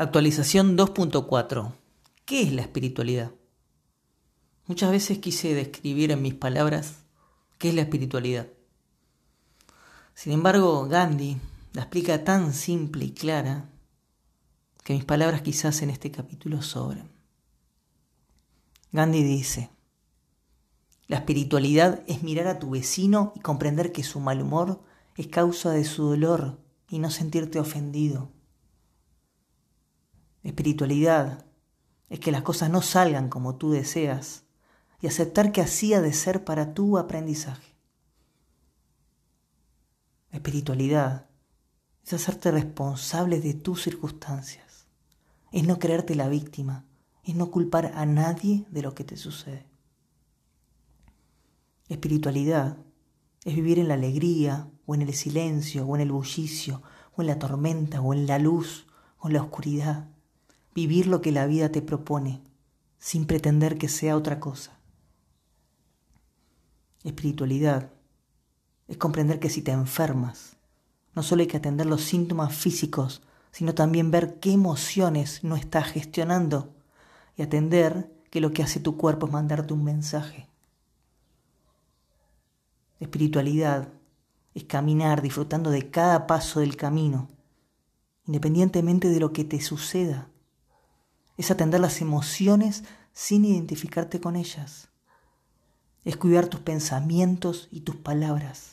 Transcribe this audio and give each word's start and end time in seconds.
Actualización 0.00 0.78
2.4. 0.78 1.72
¿Qué 2.24 2.42
es 2.42 2.52
la 2.52 2.62
espiritualidad? 2.62 3.32
Muchas 4.68 4.92
veces 4.92 5.18
quise 5.18 5.54
describir 5.54 6.12
en 6.12 6.22
mis 6.22 6.34
palabras 6.34 6.98
qué 7.58 7.70
es 7.70 7.74
la 7.74 7.80
espiritualidad. 7.80 8.46
Sin 10.14 10.32
embargo, 10.32 10.86
Gandhi 10.86 11.38
la 11.72 11.82
explica 11.82 12.22
tan 12.22 12.54
simple 12.54 13.06
y 13.06 13.10
clara 13.10 13.70
que 14.84 14.92
mis 14.92 15.04
palabras 15.04 15.42
quizás 15.42 15.82
en 15.82 15.90
este 15.90 16.12
capítulo 16.12 16.62
sobren. 16.62 17.10
Gandhi 18.92 19.24
dice, 19.24 19.68
la 21.08 21.16
espiritualidad 21.16 22.04
es 22.06 22.22
mirar 22.22 22.46
a 22.46 22.60
tu 22.60 22.70
vecino 22.70 23.32
y 23.34 23.40
comprender 23.40 23.90
que 23.90 24.04
su 24.04 24.20
mal 24.20 24.42
humor 24.42 24.80
es 25.16 25.26
causa 25.26 25.72
de 25.72 25.84
su 25.84 26.04
dolor 26.04 26.60
y 26.88 27.00
no 27.00 27.10
sentirte 27.10 27.58
ofendido. 27.58 28.37
Espiritualidad 30.42 31.44
es 32.08 32.20
que 32.20 32.32
las 32.32 32.42
cosas 32.42 32.70
no 32.70 32.82
salgan 32.82 33.28
como 33.28 33.56
tú 33.56 33.70
deseas 33.70 34.44
y 35.00 35.06
aceptar 35.06 35.52
que 35.52 35.60
así 35.60 35.94
ha 35.94 36.00
de 36.00 36.12
ser 36.12 36.44
para 36.44 36.74
tu 36.74 36.98
aprendizaje. 36.98 37.76
Espiritualidad 40.30 41.26
es 42.04 42.12
hacerte 42.12 42.50
responsable 42.50 43.40
de 43.40 43.54
tus 43.54 43.82
circunstancias, 43.82 44.86
es 45.52 45.66
no 45.66 45.78
creerte 45.78 46.14
la 46.14 46.28
víctima, 46.28 46.84
es 47.24 47.34
no 47.34 47.50
culpar 47.50 47.92
a 47.94 48.06
nadie 48.06 48.66
de 48.70 48.82
lo 48.82 48.94
que 48.94 49.04
te 49.04 49.16
sucede. 49.16 49.66
Espiritualidad 51.88 52.78
es 53.44 53.54
vivir 53.54 53.78
en 53.78 53.88
la 53.88 53.94
alegría 53.94 54.70
o 54.86 54.94
en 54.94 55.02
el 55.02 55.14
silencio 55.14 55.86
o 55.86 55.96
en 55.96 56.02
el 56.02 56.12
bullicio 56.12 56.82
o 57.14 57.22
en 57.22 57.28
la 57.28 57.38
tormenta 57.38 58.00
o 58.00 58.12
en 58.12 58.26
la 58.26 58.38
luz 58.38 58.86
o 59.18 59.28
en 59.28 59.34
la 59.34 59.42
oscuridad 59.42 60.08
vivir 60.78 61.08
lo 61.08 61.20
que 61.20 61.32
la 61.32 61.46
vida 61.46 61.70
te 61.70 61.82
propone, 61.82 62.40
sin 63.00 63.26
pretender 63.26 63.78
que 63.78 63.88
sea 63.88 64.16
otra 64.16 64.38
cosa. 64.38 64.78
Espiritualidad 67.02 67.90
es 68.86 68.96
comprender 68.96 69.40
que 69.40 69.50
si 69.50 69.60
te 69.60 69.72
enfermas, 69.72 70.56
no 71.16 71.24
solo 71.24 71.40
hay 71.40 71.48
que 71.48 71.56
atender 71.56 71.86
los 71.86 72.02
síntomas 72.02 72.54
físicos, 72.54 73.22
sino 73.50 73.74
también 73.74 74.12
ver 74.12 74.38
qué 74.38 74.52
emociones 74.52 75.42
no 75.42 75.56
estás 75.56 75.88
gestionando 75.88 76.72
y 77.36 77.42
atender 77.42 78.12
que 78.30 78.40
lo 78.40 78.52
que 78.52 78.62
hace 78.62 78.78
tu 78.78 78.96
cuerpo 78.96 79.26
es 79.26 79.32
mandarte 79.32 79.74
un 79.74 79.82
mensaje. 79.82 80.48
Espiritualidad 83.00 83.88
es 84.54 84.62
caminar 84.62 85.22
disfrutando 85.22 85.70
de 85.70 85.90
cada 85.90 86.28
paso 86.28 86.60
del 86.60 86.76
camino, 86.76 87.26
independientemente 88.26 89.08
de 89.08 89.18
lo 89.18 89.32
que 89.32 89.42
te 89.42 89.60
suceda 89.60 90.28
es 91.38 91.52
atender 91.52 91.80
las 91.80 92.02
emociones 92.02 92.84
sin 93.12 93.44
identificarte 93.44 94.20
con 94.20 94.36
ellas. 94.36 94.88
Es 96.04 96.16
cuidar 96.16 96.48
tus 96.48 96.60
pensamientos 96.60 97.68
y 97.70 97.80
tus 97.80 97.96
palabras. 97.96 98.72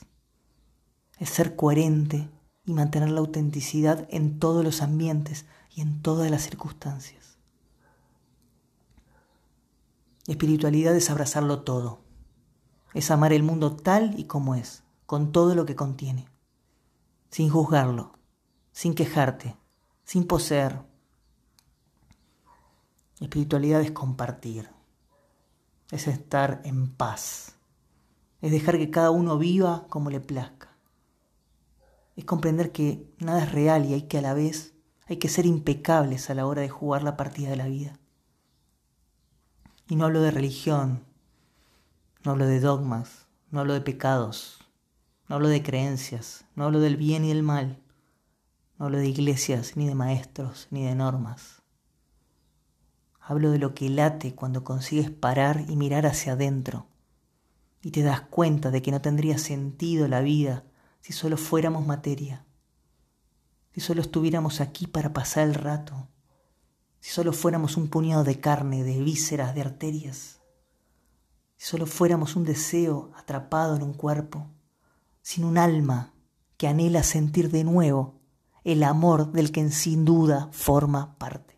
Es 1.19 1.29
ser 1.29 1.55
coherente 1.55 2.27
y 2.65 2.73
mantener 2.73 3.11
la 3.11 3.19
autenticidad 3.19 4.07
en 4.09 4.39
todos 4.39 4.63
los 4.63 4.81
ambientes 4.81 5.45
y 5.75 5.81
en 5.81 6.01
todas 6.01 6.31
las 6.31 6.41
circunstancias. 6.41 7.37
Espiritualidad 10.25 10.95
es 10.95 11.11
abrazarlo 11.11 11.61
todo. 11.61 12.01
Es 12.95 13.11
amar 13.11 13.31
el 13.31 13.43
mundo 13.43 13.75
tal 13.75 14.19
y 14.19 14.23
como 14.23 14.55
es, 14.55 14.83
con 15.05 15.31
todo 15.31 15.53
lo 15.53 15.67
que 15.67 15.75
contiene, 15.75 16.27
sin 17.29 17.49
juzgarlo, 17.49 18.17
sin 18.71 18.95
quejarte, 18.95 19.55
sin 20.03 20.25
poseer, 20.25 20.81
Espiritualidad 23.19 23.81
es 23.81 23.91
compartir, 23.91 24.69
es 25.91 26.07
estar 26.07 26.61
en 26.65 26.89
paz, 26.89 27.55
es 28.41 28.51
dejar 28.51 28.77
que 28.77 28.91
cada 28.91 29.11
uno 29.11 29.37
viva 29.37 29.85
como 29.89 30.09
le 30.09 30.19
plazca, 30.19 30.75
es 32.15 32.25
comprender 32.25 32.71
que 32.71 33.09
nada 33.19 33.43
es 33.43 33.51
real 33.51 33.85
y 33.85 33.93
hay 33.93 34.03
que 34.03 34.17
a 34.17 34.21
la 34.21 34.33
vez 34.33 34.73
hay 35.07 35.17
que 35.17 35.29
ser 35.29 35.45
impecables 35.45 36.29
a 36.29 36.33
la 36.33 36.47
hora 36.47 36.61
de 36.61 36.69
jugar 36.69 37.03
la 37.03 37.15
partida 37.15 37.49
de 37.49 37.55
la 37.57 37.67
vida. 37.67 37.99
Y 39.87 39.95
no 39.95 40.05
hablo 40.05 40.21
de 40.21 40.31
religión, 40.31 41.05
no 42.23 42.31
hablo 42.31 42.47
de 42.47 42.59
dogmas, 42.59 43.27
no 43.51 43.59
hablo 43.59 43.73
de 43.73 43.81
pecados, 43.81 44.59
no 45.29 45.35
hablo 45.35 45.47
de 45.47 45.61
creencias, 45.61 46.45
no 46.55 46.65
hablo 46.65 46.79
del 46.79 46.97
bien 46.97 47.23
y 47.23 47.29
del 47.29 47.43
mal, 47.43 47.79
no 48.79 48.85
hablo 48.85 48.97
de 48.97 49.07
iglesias, 49.07 49.77
ni 49.77 49.87
de 49.87 49.95
maestros, 49.95 50.67
ni 50.71 50.83
de 50.83 50.95
normas. 50.95 51.61
Hablo 53.27 53.49
de 53.49 53.57
lo 53.57 53.73
que 53.73 53.89
late 53.89 54.35
cuando 54.35 54.63
consigues 54.63 55.09
parar 55.09 55.65
y 55.67 55.75
mirar 55.75 56.05
hacia 56.05 56.33
adentro. 56.33 56.85
Y 57.81 57.89
te 57.89 58.03
das 58.03 58.21
cuenta 58.21 58.69
de 58.69 58.83
que 58.83 58.91
no 58.91 59.01
tendría 59.01 59.39
sentido 59.39 60.07
la 60.07 60.21
vida 60.21 60.63
si 61.01 61.11
solo 61.11 61.35
fuéramos 61.35 61.87
materia, 61.87 62.45
si 63.73 63.81
solo 63.81 64.01
estuviéramos 64.01 64.61
aquí 64.61 64.85
para 64.85 65.11
pasar 65.11 65.47
el 65.47 65.55
rato, 65.55 66.07
si 66.99 67.09
solo 67.09 67.33
fuéramos 67.33 67.77
un 67.77 67.87
puñado 67.87 68.23
de 68.23 68.39
carne, 68.39 68.83
de 68.83 69.01
vísceras, 69.01 69.55
de 69.55 69.61
arterias, 69.61 70.39
si 71.57 71.65
solo 71.65 71.87
fuéramos 71.87 72.35
un 72.35 72.43
deseo 72.43 73.11
atrapado 73.15 73.75
en 73.75 73.81
un 73.81 73.93
cuerpo, 73.93 74.51
sin 75.23 75.45
un 75.45 75.57
alma 75.57 76.13
que 76.57 76.67
anhela 76.67 77.01
sentir 77.01 77.49
de 77.49 77.63
nuevo 77.63 78.21
el 78.63 78.83
amor 78.83 79.31
del 79.31 79.51
que 79.51 79.67
sin 79.71 80.05
duda 80.05 80.49
forma 80.51 81.17
parte. 81.17 81.54